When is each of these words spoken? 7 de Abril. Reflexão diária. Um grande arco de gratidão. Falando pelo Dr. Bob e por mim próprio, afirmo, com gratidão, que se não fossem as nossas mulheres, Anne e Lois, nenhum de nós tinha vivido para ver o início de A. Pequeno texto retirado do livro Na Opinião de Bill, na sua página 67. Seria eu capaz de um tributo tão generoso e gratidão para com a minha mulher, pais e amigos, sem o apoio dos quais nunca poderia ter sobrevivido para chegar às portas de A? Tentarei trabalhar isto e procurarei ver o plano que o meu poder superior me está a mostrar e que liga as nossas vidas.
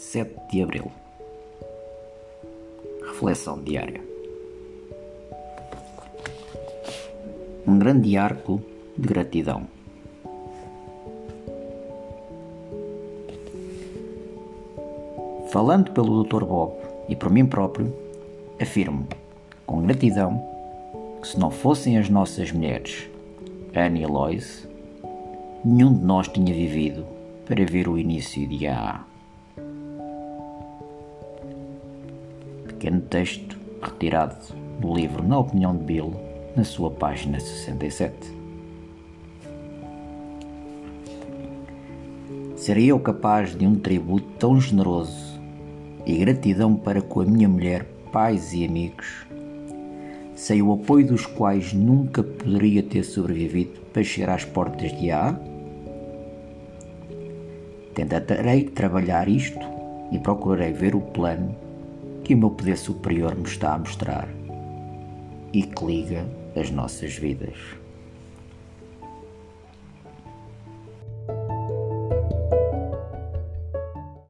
7 0.00 0.34
de 0.50 0.62
Abril. 0.62 0.90
Reflexão 3.06 3.62
diária. 3.62 4.00
Um 7.66 7.78
grande 7.78 8.16
arco 8.16 8.62
de 8.96 9.06
gratidão. 9.06 9.68
Falando 15.50 15.92
pelo 15.92 16.24
Dr. 16.24 16.44
Bob 16.44 16.72
e 17.06 17.14
por 17.14 17.30
mim 17.30 17.44
próprio, 17.44 17.94
afirmo, 18.58 19.06
com 19.66 19.82
gratidão, 19.82 20.42
que 21.20 21.28
se 21.28 21.38
não 21.38 21.50
fossem 21.50 21.98
as 21.98 22.08
nossas 22.08 22.50
mulheres, 22.50 23.06
Anne 23.76 24.00
e 24.00 24.06
Lois, 24.06 24.66
nenhum 25.62 25.92
de 25.92 26.02
nós 26.02 26.26
tinha 26.26 26.54
vivido 26.54 27.04
para 27.44 27.62
ver 27.66 27.86
o 27.86 27.98
início 27.98 28.48
de 28.48 28.66
A. 28.66 29.04
Pequeno 32.80 33.02
texto 33.02 33.58
retirado 33.82 34.54
do 34.80 34.94
livro 34.94 35.22
Na 35.22 35.38
Opinião 35.38 35.76
de 35.76 35.84
Bill, 35.84 36.14
na 36.56 36.64
sua 36.64 36.90
página 36.90 37.38
67. 37.38 38.14
Seria 42.56 42.88
eu 42.88 42.98
capaz 42.98 43.54
de 43.54 43.66
um 43.66 43.74
tributo 43.74 44.26
tão 44.38 44.58
generoso 44.58 45.38
e 46.06 46.16
gratidão 46.16 46.74
para 46.74 47.02
com 47.02 47.20
a 47.20 47.26
minha 47.26 47.50
mulher, 47.50 47.84
pais 48.10 48.54
e 48.54 48.64
amigos, 48.64 49.26
sem 50.34 50.62
o 50.62 50.72
apoio 50.72 51.06
dos 51.06 51.26
quais 51.26 51.74
nunca 51.74 52.22
poderia 52.22 52.82
ter 52.82 53.02
sobrevivido 53.02 53.78
para 53.92 54.02
chegar 54.02 54.36
às 54.36 54.46
portas 54.46 54.98
de 54.98 55.10
A? 55.10 55.38
Tentarei 57.92 58.64
trabalhar 58.64 59.28
isto 59.28 59.60
e 60.10 60.18
procurarei 60.18 60.72
ver 60.72 60.94
o 60.94 61.02
plano 61.02 61.68
que 62.30 62.34
o 62.34 62.38
meu 62.38 62.50
poder 62.50 62.78
superior 62.78 63.34
me 63.34 63.42
está 63.42 63.74
a 63.74 63.78
mostrar 63.80 64.28
e 65.52 65.64
que 65.64 65.84
liga 65.84 66.24
as 66.54 66.70
nossas 66.70 67.16
vidas. 67.16 67.56